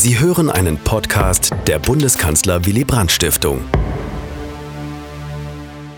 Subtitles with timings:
[0.00, 3.68] Sie hören einen Podcast der Bundeskanzler Willy Brandt Stiftung.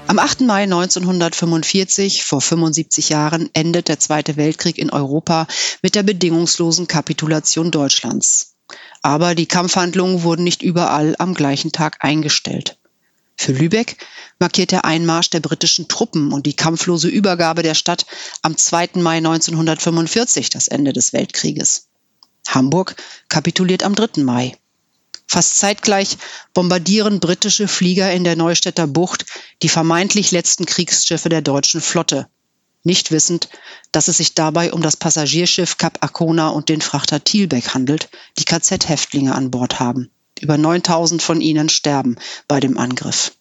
[0.07, 0.41] Am 8.
[0.41, 5.47] Mai 1945, vor 75 Jahren, endet der Zweite Weltkrieg in Europa
[5.83, 8.55] mit der bedingungslosen Kapitulation Deutschlands.
[9.02, 12.78] Aber die Kampfhandlungen wurden nicht überall am gleichen Tag eingestellt.
[13.36, 13.98] Für Lübeck
[14.38, 18.06] markiert der Einmarsch der britischen Truppen und die kampflose Übergabe der Stadt
[18.40, 18.92] am 2.
[18.94, 21.89] Mai 1945 das Ende des Weltkrieges.
[22.54, 22.96] Hamburg
[23.28, 24.22] kapituliert am 3.
[24.22, 24.56] Mai.
[25.27, 26.18] Fast zeitgleich
[26.54, 29.27] bombardieren britische Flieger in der Neustädter Bucht
[29.62, 32.28] die vermeintlich letzten Kriegsschiffe der deutschen Flotte,
[32.82, 33.48] nicht wissend,
[33.92, 38.08] dass es sich dabei um das Passagierschiff Cap Arcona und den Frachter Thielbeck handelt,
[38.38, 40.10] die KZ-Häftlinge an Bord haben.
[40.41, 42.16] Über 9000 von ihnen sterben
[42.48, 43.32] bei dem Angriff.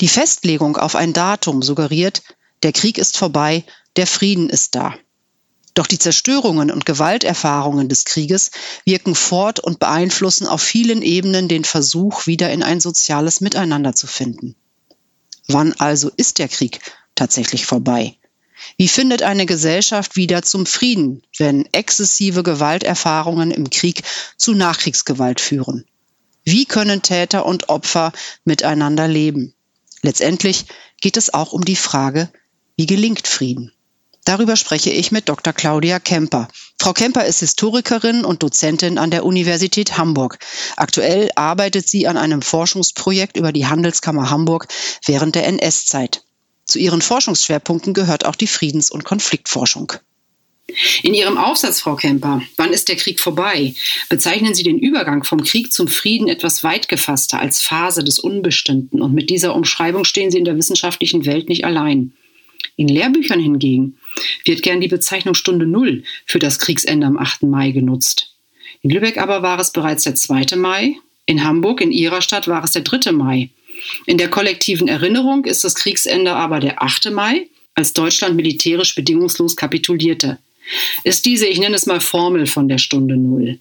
[0.00, 2.22] Die Festlegung auf ein Datum suggeriert,
[2.62, 3.64] der Krieg ist vorbei,
[3.96, 4.94] der Frieden ist da.
[5.78, 8.50] Doch die Zerstörungen und Gewalterfahrungen des Krieges
[8.84, 14.08] wirken fort und beeinflussen auf vielen Ebenen den Versuch, wieder in ein soziales Miteinander zu
[14.08, 14.56] finden.
[15.46, 16.80] Wann also ist der Krieg
[17.14, 18.16] tatsächlich vorbei?
[18.76, 24.02] Wie findet eine Gesellschaft wieder zum Frieden, wenn exzessive Gewalterfahrungen im Krieg
[24.36, 25.84] zu Nachkriegsgewalt führen?
[26.42, 28.10] Wie können Täter und Opfer
[28.44, 29.54] miteinander leben?
[30.02, 30.64] Letztendlich
[31.00, 32.32] geht es auch um die Frage,
[32.74, 33.70] wie gelingt Frieden?
[34.28, 35.54] Darüber spreche ich mit Dr.
[35.54, 36.48] Claudia Kemper.
[36.78, 40.38] Frau Kemper ist Historikerin und Dozentin an der Universität Hamburg.
[40.76, 44.68] Aktuell arbeitet sie an einem Forschungsprojekt über die Handelskammer Hamburg
[45.06, 46.24] während der NS-Zeit.
[46.66, 49.94] Zu ihren Forschungsschwerpunkten gehört auch die Friedens- und Konfliktforschung.
[51.02, 53.74] In Ihrem Aufsatz, Frau Kemper, wann ist der Krieg vorbei?
[54.10, 59.00] Bezeichnen Sie den Übergang vom Krieg zum Frieden etwas weit gefasster als Phase des Unbestimmten.
[59.00, 62.12] Und mit dieser Umschreibung stehen Sie in der wissenschaftlichen Welt nicht allein.
[62.76, 63.96] In Lehrbüchern hingegen
[64.44, 67.44] wird gern die Bezeichnung Stunde Null für das Kriegsende am 8.
[67.44, 68.32] Mai genutzt.
[68.82, 70.56] In Lübeck aber war es bereits der 2.
[70.56, 73.12] Mai, in Hamburg, in ihrer Stadt, war es der 3.
[73.12, 73.50] Mai.
[74.06, 77.10] In der kollektiven Erinnerung ist das Kriegsende aber der 8.
[77.10, 80.38] Mai, als Deutschland militärisch bedingungslos kapitulierte.
[81.04, 83.58] Ist diese, ich nenne es mal Formel von der Stunde Null,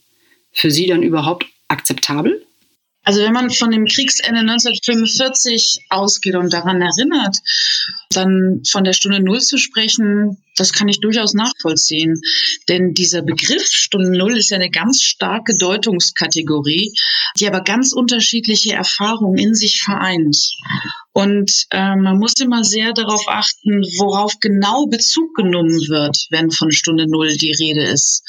[0.51, 2.46] für Sie dann überhaupt akzeptabel?
[3.07, 7.37] Also wenn man von dem Kriegsende 1945 ausgeht und daran erinnert,
[8.09, 12.21] dann von der Stunde Null zu sprechen, das kann ich durchaus nachvollziehen.
[12.67, 16.91] Denn dieser Begriff Stunde Null ist ja eine ganz starke Deutungskategorie,
[17.39, 20.37] die aber ganz unterschiedliche Erfahrungen in sich vereint.
[21.13, 26.73] Und äh, man muss immer sehr darauf achten, worauf genau Bezug genommen wird, wenn von
[26.73, 28.23] Stunde Null die Rede ist.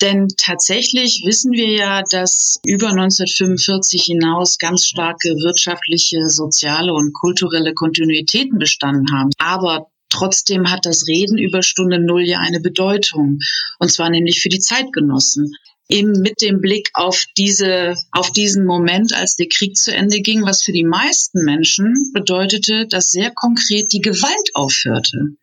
[0.00, 7.74] Denn tatsächlich wissen wir ja, dass über 1945 hinaus ganz starke wirtschaftliche, soziale und kulturelle
[7.74, 9.30] Kontinuitäten bestanden haben.
[9.38, 13.38] Aber Trotzdem hat das Reden über Stunde Null ja eine Bedeutung.
[13.78, 15.52] Und zwar nämlich für die Zeitgenossen.
[15.88, 20.44] Eben mit dem Blick auf diese, auf diesen Moment, als der Krieg zu Ende ging,
[20.44, 25.36] was für die meisten Menschen bedeutete, dass sehr konkret die Gewalt aufhörte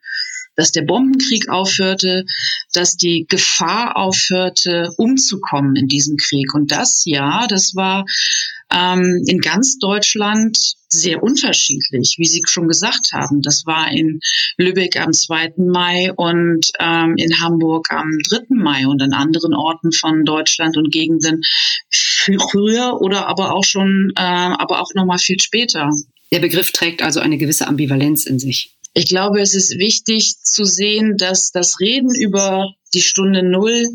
[0.58, 2.26] dass der Bombenkrieg aufhörte,
[2.74, 6.54] dass die Gefahr aufhörte, umzukommen in diesem Krieg.
[6.54, 8.06] Und das, ja, das war
[8.74, 10.58] ähm, in ganz Deutschland
[10.90, 13.42] sehr unterschiedlich, wie Sie schon gesagt haben.
[13.42, 14.20] Das war in
[14.58, 15.54] Lübeck am 2.
[15.58, 18.46] Mai und ähm, in Hamburg am 3.
[18.50, 21.42] Mai und an anderen Orten von Deutschland und Gegenden
[21.92, 25.90] früher oder aber auch schon, äh, aber auch noch mal viel später.
[26.32, 28.77] Der Begriff trägt also eine gewisse Ambivalenz in sich.
[28.98, 33.94] Ich glaube, es ist wichtig zu sehen, dass das Reden über die Stunde Null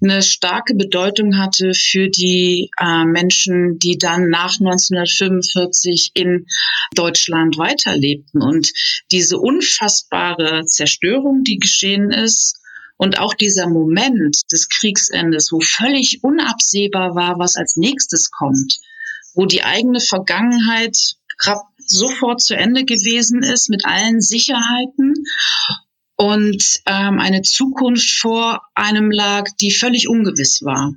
[0.00, 6.46] eine starke Bedeutung hatte für die äh, Menschen, die dann nach 1945 in
[6.94, 8.42] Deutschland weiterlebten.
[8.42, 8.70] Und
[9.10, 12.60] diese unfassbare Zerstörung, die geschehen ist,
[12.96, 18.78] und auch dieser Moment des Kriegsendes, wo völlig unabsehbar war, was als nächstes kommt,
[19.34, 21.16] wo die eigene Vergangenheit
[21.86, 25.14] sofort zu Ende gewesen ist mit allen Sicherheiten
[26.16, 30.94] und ähm, eine Zukunft vor einem lag, die völlig ungewiss war.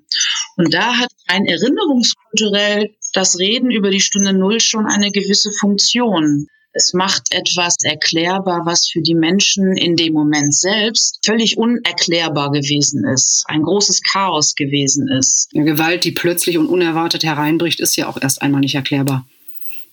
[0.58, 6.48] Und da hat ein erinnerungskulturell das Reden über die Stunde Null schon eine gewisse Funktion.
[6.74, 13.04] Es macht etwas erklärbar, was für die Menschen in dem Moment selbst völlig unerklärbar gewesen
[13.06, 15.50] ist, ein großes Chaos gewesen ist.
[15.56, 19.26] Eine Gewalt, die plötzlich und unerwartet hereinbricht, ist ja auch erst einmal nicht erklärbar.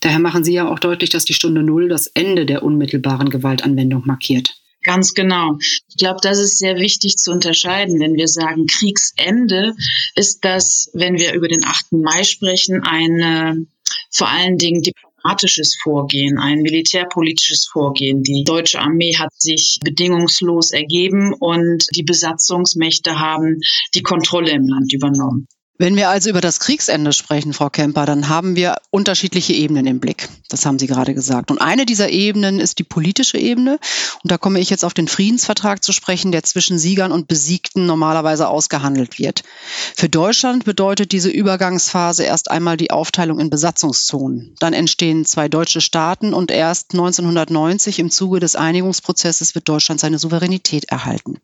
[0.01, 4.03] Daher machen Sie ja auch deutlich, dass die Stunde Null das Ende der unmittelbaren Gewaltanwendung
[4.05, 4.55] markiert.
[4.83, 5.57] Ganz genau.
[5.59, 7.99] Ich glaube, das ist sehr wichtig zu unterscheiden.
[7.99, 9.73] Wenn wir sagen Kriegsende,
[10.15, 11.93] ist das, wenn wir über den 8.
[11.93, 13.67] Mai sprechen, ein
[14.11, 18.21] vor allen Dingen diplomatisches Vorgehen, ein militärpolitisches Vorgehen.
[18.21, 23.59] Die deutsche Armee hat sich bedingungslos ergeben und die Besatzungsmächte haben
[23.95, 25.47] die Kontrolle im Land übernommen.
[25.77, 29.99] Wenn wir also über das Kriegsende sprechen, Frau Kemper, dann haben wir unterschiedliche Ebenen im
[29.99, 30.29] Blick.
[30.47, 31.51] Das haben Sie gerade gesagt.
[31.51, 33.77] Und eine dieser Ebenen ist die politische Ebene.
[34.23, 37.85] Und da komme ich jetzt auf den Friedensvertrag zu sprechen, der zwischen Siegern und Besiegten
[37.87, 39.43] normalerweise ausgehandelt wird.
[39.97, 44.55] Für Deutschland bedeutet diese Übergangsphase erst einmal die Aufteilung in Besatzungszonen.
[44.59, 50.19] Dann entstehen zwei deutsche Staaten und erst 1990 im Zuge des Einigungsprozesses wird Deutschland seine
[50.19, 51.39] Souveränität erhalten.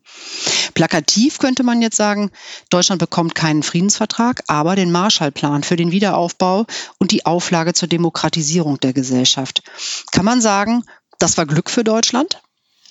[0.74, 2.32] Plakativ könnte man jetzt sagen,
[2.70, 6.66] Deutschland bekommt keinen Friedensvertrag Vertrag, aber den Marshallplan für den Wiederaufbau
[7.00, 9.64] und die Auflage zur Demokratisierung der Gesellschaft.
[10.12, 10.84] Kann man sagen,
[11.18, 12.40] das war Glück für Deutschland?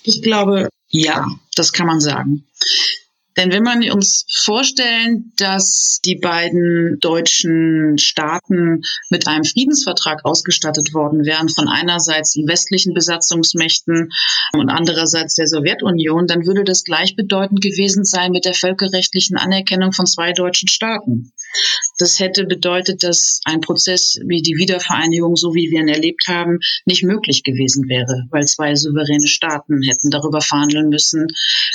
[0.03, 2.47] Ich glaube, ja, das kann man sagen.
[3.41, 11.25] Denn wenn man uns vorstellen, dass die beiden deutschen Staaten mit einem Friedensvertrag ausgestattet worden
[11.25, 14.11] wären, von einerseits den westlichen Besatzungsmächten
[14.53, 20.05] und andererseits der Sowjetunion, dann würde das gleichbedeutend gewesen sein mit der völkerrechtlichen Anerkennung von
[20.05, 21.33] zwei deutschen Staaten.
[22.01, 26.59] Das hätte bedeutet, dass ein Prozess wie die Wiedervereinigung, so wie wir ihn erlebt haben,
[26.87, 31.27] nicht möglich gewesen wäre, weil zwei souveräne Staaten hätten darüber verhandeln müssen,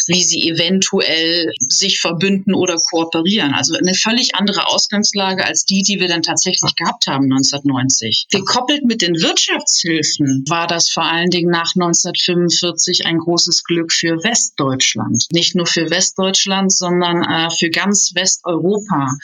[0.08, 3.54] wie sie eventuell sich verbünden oder kooperieren.
[3.54, 8.26] Also eine völlig andere Ausgangslage als die, die wir dann tatsächlich gehabt haben 1990.
[8.32, 14.24] Gekoppelt mit den Wirtschaftshilfen war das vor allen Dingen nach 1945 ein großes Glück für
[14.24, 15.26] Westdeutschland.
[15.32, 19.16] Nicht nur für Westdeutschland, sondern äh, für ganz Westeuropa.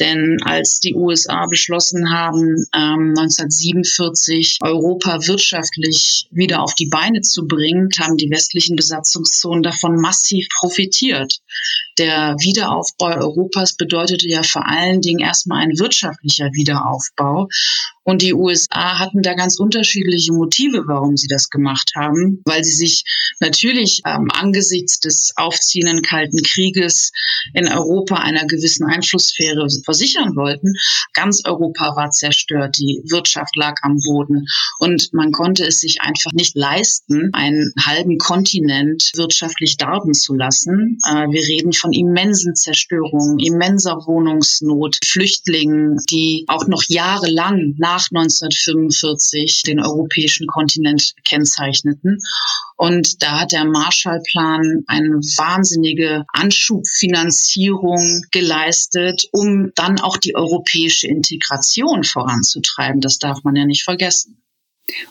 [0.00, 7.46] Denn als die USA beschlossen haben, ähm, 1947 Europa wirtschaftlich wieder auf die Beine zu
[7.46, 11.40] bringen, haben die westlichen Besatzungszonen davon massiv profitiert.
[12.00, 17.46] Der Wiederaufbau Europas bedeutete ja vor allen Dingen erstmal ein wirtschaftlicher Wiederaufbau.
[18.02, 22.72] Und die USA hatten da ganz unterschiedliche Motive, warum sie das gemacht haben, weil sie
[22.72, 23.04] sich
[23.38, 27.12] natürlich ähm, angesichts des aufziehenden Kalten Krieges
[27.52, 30.72] in Europa einer gewissen Einflusssphäre versichern wollten.
[31.12, 34.46] Ganz Europa war zerstört, die Wirtschaft lag am Boden
[34.78, 40.98] und man konnte es sich einfach nicht leisten, einen halben Kontinent wirtschaftlich darben zu lassen.
[41.06, 49.62] Äh, wir reden von immensen Zerstörungen, immenser Wohnungsnot, Flüchtlingen, die auch noch jahrelang nach 1945
[49.62, 52.18] den europäischen Kontinent kennzeichneten.
[52.76, 62.04] Und da hat der Marshallplan eine wahnsinnige Anschubfinanzierung geleistet, um dann auch die europäische Integration
[62.04, 63.00] voranzutreiben.
[63.00, 64.40] Das darf man ja nicht vergessen.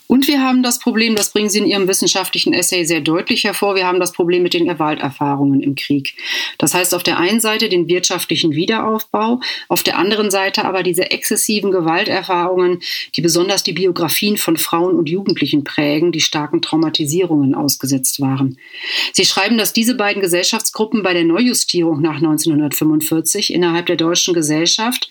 [0.07, 3.75] Und wir haben das Problem, das bringen Sie in Ihrem wissenschaftlichen Essay sehr deutlich hervor,
[3.75, 6.15] wir haben das Problem mit den Gewalterfahrungen im Krieg.
[6.57, 11.11] Das heißt auf der einen Seite den wirtschaftlichen Wiederaufbau, auf der anderen Seite aber diese
[11.11, 12.81] exzessiven Gewalterfahrungen,
[13.15, 18.57] die besonders die Biografien von Frauen und Jugendlichen prägen, die starken Traumatisierungen ausgesetzt waren.
[19.13, 25.09] Sie schreiben, dass diese beiden Gesellschaftsgruppen bei der Neujustierung nach 1945 innerhalb der deutschen Gesellschaft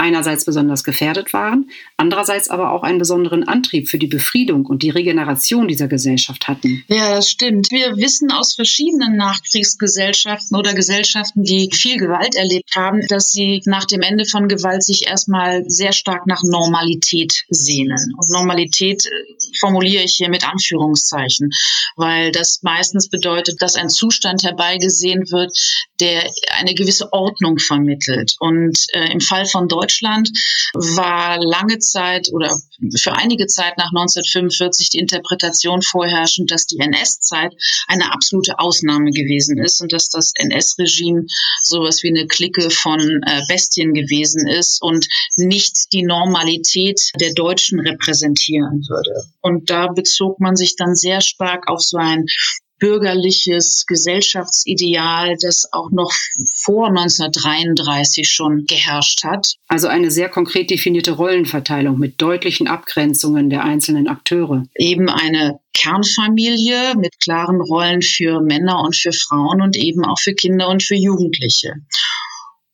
[0.00, 4.88] einerseits besonders gefährdet waren, andererseits aber auch einen besonderen Antrieb für die Befriedung und die
[4.88, 6.82] Regeneration dieser Gesellschaft hatten.
[6.88, 7.70] Ja, das stimmt.
[7.70, 13.84] Wir wissen aus verschiedenen Nachkriegsgesellschaften oder Gesellschaften, die viel Gewalt erlebt haben, dass sie nach
[13.84, 18.14] dem Ende von Gewalt sich erstmal sehr stark nach Normalität sehnen.
[18.16, 19.10] Und Normalität äh,
[19.58, 21.50] formuliere ich hier mit Anführungszeichen,
[21.96, 25.54] weil das meistens bedeutet, dass ein Zustand herbeigesehen wird,
[26.00, 28.36] der eine gewisse Ordnung vermittelt.
[28.38, 30.30] Und äh, im Fall von Deutschland Deutschland
[30.74, 32.56] war lange Zeit oder
[32.96, 37.52] für einige Zeit nach 1945 die Interpretation vorherrschend, dass die NS-Zeit
[37.88, 41.24] eine absolute Ausnahme gewesen ist und dass das NS-Regime
[41.62, 45.06] sowas wie eine Clique von äh, Bestien gewesen ist und
[45.36, 49.24] nicht die Normalität der Deutschen repräsentieren würde.
[49.40, 52.26] Und da bezog man sich dann sehr stark auf so ein
[52.80, 56.12] bürgerliches Gesellschaftsideal, das auch noch
[56.50, 59.54] vor 1933 schon geherrscht hat.
[59.68, 64.64] Also eine sehr konkret definierte Rollenverteilung mit deutlichen Abgrenzungen der einzelnen Akteure.
[64.74, 70.34] Eben eine Kernfamilie mit klaren Rollen für Männer und für Frauen und eben auch für
[70.34, 71.74] Kinder und für Jugendliche.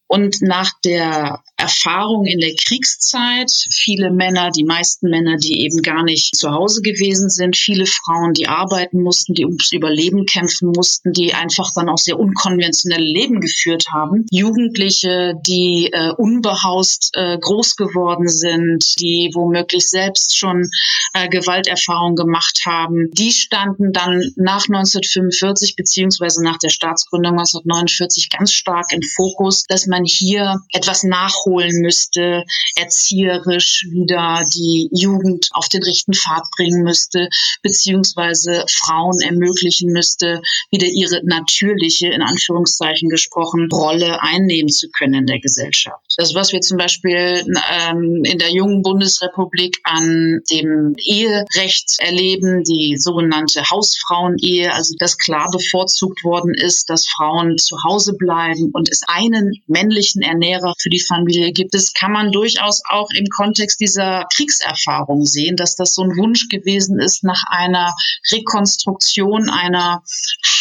[0.09, 6.03] Und nach der Erfahrung in der Kriegszeit, viele Männer, die meisten Männer, die eben gar
[6.03, 11.13] nicht zu Hause gewesen sind, viele Frauen, die arbeiten mussten, die ums Überleben kämpfen mussten,
[11.13, 14.27] die einfach dann auch sehr unkonventionelle Leben geführt haben.
[14.31, 20.69] Jugendliche, die äh, unbehaust äh, groß geworden sind, die womöglich selbst schon
[21.15, 28.53] äh, Gewalterfahrung gemacht haben, die standen dann nach 1945 beziehungsweise nach der Staatsgründung 1949 ganz
[28.53, 35.69] stark im Fokus, dass man hier etwas nachholt nachholen müsste, erzieherisch wieder die Jugend auf
[35.69, 37.29] den rechten Pfad bringen müsste,
[37.63, 45.27] beziehungsweise Frauen ermöglichen müsste, wieder ihre natürliche, in Anführungszeichen gesprochen, Rolle einnehmen zu können in
[45.27, 46.05] der Gesellschaft.
[46.17, 47.45] Das, was wir zum Beispiel
[47.89, 55.49] ähm, in der jungen Bundesrepublik an dem Eherecht erleben, die sogenannte Hausfrauenehe, also dass klar
[55.51, 61.01] bevorzugt worden ist, dass Frauen zu Hause bleiben und es einen männlichen Ernährer für die
[61.01, 61.75] Familie gibt.
[61.75, 66.49] Das kann man durchaus auch im Kontext dieser Kriegserfahrung sehen, dass das so ein Wunsch
[66.49, 67.95] gewesen ist nach einer
[68.33, 70.03] Rekonstruktion einer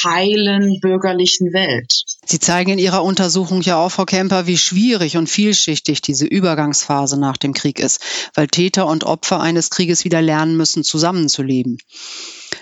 [0.04, 2.04] heilen bürgerlichen Welt.
[2.26, 7.20] Sie zeigen in Ihrer Untersuchung ja auch, Frau Kemper, wie schwierig und vielschichtig diese Übergangsphase
[7.20, 8.02] nach dem Krieg ist,
[8.34, 11.78] weil Täter und Opfer eines Krieges wieder lernen müssen, zusammenzuleben.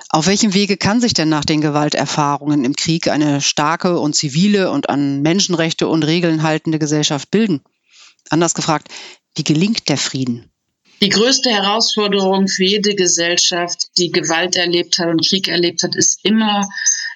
[0.10, 4.70] Auf welchem Wege kann sich denn nach den Gewalterfahrungen im Krieg eine starke und zivile
[4.70, 7.62] und an Menschenrechte und Regeln haltende Gesellschaft bilden?
[8.34, 8.88] Anders gefragt,
[9.36, 10.50] wie gelingt der Frieden?
[11.04, 16.20] Die größte Herausforderung für jede Gesellschaft, die Gewalt erlebt hat und Krieg erlebt hat, ist
[16.24, 16.68] immer,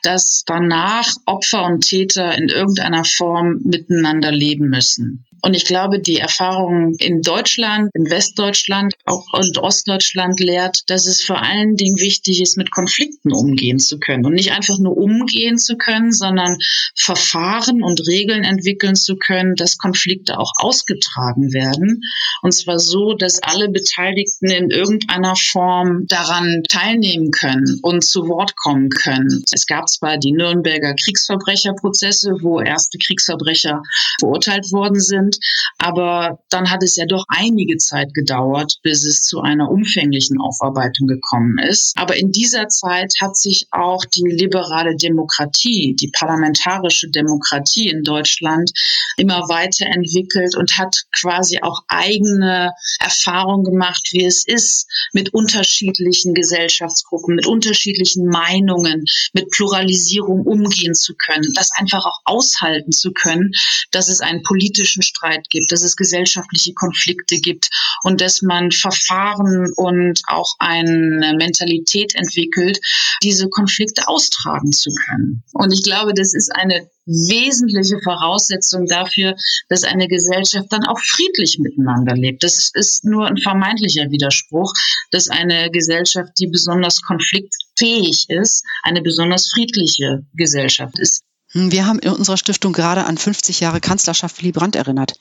[0.04, 5.26] dass danach Opfer und Täter in irgendeiner Form miteinander leben müssen.
[5.42, 11.24] Und ich glaube, die Erfahrung in Deutschland, in Westdeutschland auch und Ostdeutschland lehrt, dass es
[11.24, 14.26] vor allen Dingen wichtig ist, mit Konflikten umgehen zu können.
[14.26, 16.58] Und nicht einfach nur umgehen zu können, sondern
[16.96, 22.02] Verfahren und Regeln entwickeln zu können, dass Konflikte auch ausgetragen werden.
[22.42, 28.56] Und zwar so, dass alle Beteiligten in irgendeiner Form daran teilnehmen können und zu Wort
[28.56, 29.44] kommen können.
[29.52, 33.84] Es gab zwar die Nürnberger Kriegsverbrecherprozesse, wo erste Kriegsverbrecher
[34.20, 35.40] verurteilt worden sind, sind.
[35.78, 41.08] Aber dann hat es ja doch einige Zeit gedauert, bis es zu einer umfänglichen Aufarbeitung
[41.08, 41.98] gekommen ist.
[41.98, 48.72] Aber in dieser Zeit hat sich auch die liberale Demokratie, die parlamentarische Demokratie in Deutschland
[49.18, 57.36] immer weiterentwickelt und hat quasi auch eigene Erfahrungen gemacht, wie es ist, mit unterschiedlichen Gesellschaftsgruppen,
[57.36, 63.52] mit unterschiedlichen Meinungen, mit Pluralisierung umgehen zu können, das einfach auch aushalten zu können,
[63.92, 67.70] dass es einen politischen Streit gibt, dass es gesellschaftliche Konflikte gibt
[68.04, 72.80] und dass man Verfahren und auch eine Mentalität entwickelt,
[73.24, 75.44] diese Konflikte austragen zu können.
[75.54, 79.36] Und ich glaube, das ist eine wesentliche Voraussetzung dafür,
[79.70, 82.44] dass eine Gesellschaft dann auch friedlich miteinander lebt.
[82.44, 84.74] Das ist nur ein vermeintlicher Widerspruch,
[85.12, 91.24] dass eine Gesellschaft, die besonders konfliktfähig ist, eine besonders friedliche Gesellschaft ist.
[91.52, 95.14] Hm, wir haben in unserer Stiftung gerade an 50 Jahre Kanzlerschaft Willy Brandt erinnert.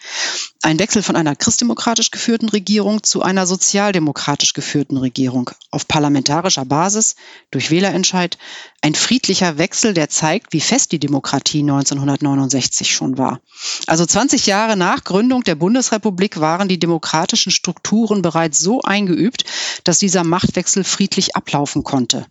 [0.60, 7.14] Ein Wechsel von einer christdemokratisch geführten Regierung zu einer sozialdemokratisch geführten Regierung auf parlamentarischer Basis
[7.52, 8.38] durch Wählerentscheid.
[8.80, 13.40] Ein friedlicher Wechsel, der zeigt, wie fest die Demokratie 1969 schon war.
[13.86, 19.44] Also 20 Jahre nach Gründung der Bundesrepublik waren die demokratischen Strukturen bereits so eingeübt,
[19.84, 22.26] dass dieser Machtwechsel friedlich ablaufen konnte.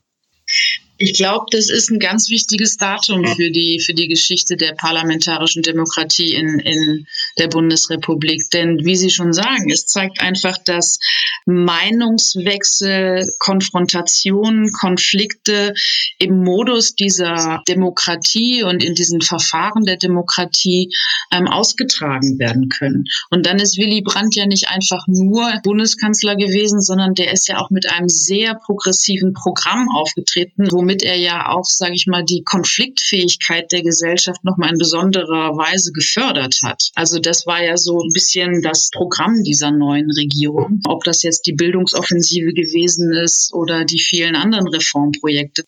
[0.98, 5.62] Ich glaube, das ist ein ganz wichtiges Datum für die, für die Geschichte der parlamentarischen
[5.62, 7.06] Demokratie in, in
[7.38, 8.50] der Bundesrepublik.
[8.52, 11.00] Denn wie Sie schon sagen, es zeigt einfach, dass
[11.46, 15.74] Meinungswechsel, Konfrontationen, Konflikte
[16.18, 20.96] im Modus dieser Demokratie und in diesen Verfahren der Demokratie
[21.32, 23.04] ähm, ausgetragen werden können.
[23.30, 27.58] Und dann ist Willy Brandt ja nicht einfach nur Bundeskanzler gewesen, sondern der ist ja
[27.58, 32.24] auch mit einem sehr progressiven Programm aufgetreten, wo womit er ja auch, sage ich mal,
[32.24, 36.92] die Konfliktfähigkeit der Gesellschaft nochmal in besonderer Weise gefördert hat.
[36.94, 41.48] Also das war ja so ein bisschen das Programm dieser neuen Regierung, ob das jetzt
[41.48, 45.64] die Bildungsoffensive gewesen ist oder die vielen anderen Reformprojekte.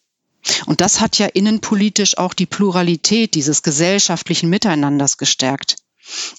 [0.67, 5.77] Und das hat ja innenpolitisch auch die Pluralität dieses gesellschaftlichen Miteinanders gestärkt.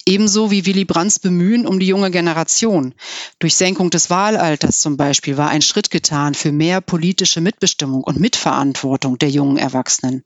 [0.06, 2.94] Ebenso wie Willy Brandts Bemühen um die junge Generation.
[3.38, 8.18] Durch Senkung des Wahlalters zum Beispiel war ein Schritt getan für mehr politische Mitbestimmung und
[8.20, 10.24] Mitverantwortung der jungen Erwachsenen.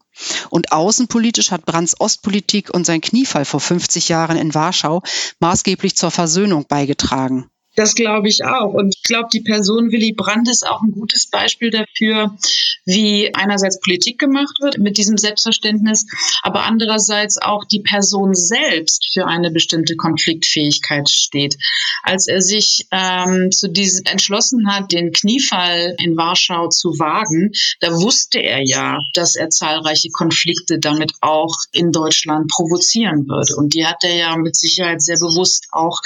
[0.50, 5.02] Und außenpolitisch hat Brandts Ostpolitik und sein Kniefall vor 50 Jahren in Warschau
[5.40, 7.51] maßgeblich zur Versöhnung beigetragen.
[7.74, 8.74] Das glaube ich auch.
[8.74, 12.36] Und ich glaube, die Person Willy Brandt ist auch ein gutes Beispiel dafür,
[12.84, 16.06] wie einerseits Politik gemacht wird mit diesem Selbstverständnis,
[16.42, 21.56] aber andererseits auch die Person selbst für eine bestimmte Konfliktfähigkeit steht.
[22.02, 27.92] Als er sich ähm, zu diesem entschlossen hat, den Kniefall in Warschau zu wagen, da
[27.92, 33.56] wusste er ja, dass er zahlreiche Konflikte damit auch in Deutschland provozieren würde.
[33.56, 36.00] Und die hat er ja mit Sicherheit sehr bewusst auch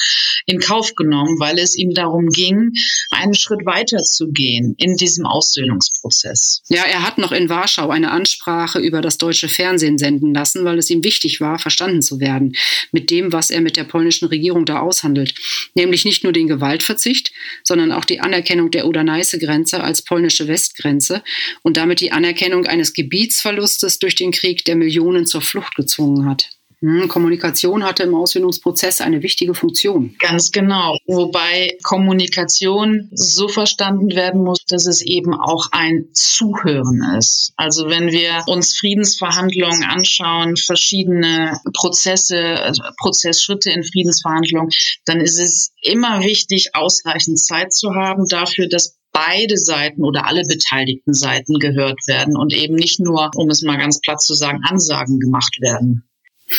[0.44, 2.72] in Kauf genommen, weil weil es ihm darum ging,
[3.10, 6.62] einen Schritt weiter zu gehen in diesem Aussöhnungsprozess.
[6.68, 10.78] Ja, er hat noch in Warschau eine Ansprache über das deutsche Fernsehen senden lassen, weil
[10.78, 12.54] es ihm wichtig war, verstanden zu werden
[12.92, 15.34] mit dem, was er mit der polnischen Regierung da aushandelt.
[15.74, 17.32] Nämlich nicht nur den Gewaltverzicht,
[17.64, 21.22] sondern auch die Anerkennung der Oder-Neiße-Grenze als polnische Westgrenze
[21.62, 26.55] und damit die Anerkennung eines Gebietsverlustes durch den Krieg, der Millionen zur Flucht gezwungen hat.
[26.80, 30.14] Hm, Kommunikation hatte im Ausbildungsprozess eine wichtige Funktion.
[30.18, 30.98] Ganz genau.
[31.06, 37.52] Wobei Kommunikation so verstanden werden muss, dass es eben auch ein Zuhören ist.
[37.56, 44.70] Also wenn wir uns Friedensverhandlungen anschauen, verschiedene Prozesse, also Prozessschritte in Friedensverhandlungen,
[45.06, 50.42] dann ist es immer wichtig, ausreichend Zeit zu haben dafür, dass beide Seiten oder alle
[50.42, 54.60] beteiligten Seiten gehört werden und eben nicht nur, um es mal ganz platt zu sagen,
[54.68, 56.05] Ansagen gemacht werden.